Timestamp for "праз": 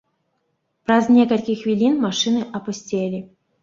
0.87-1.03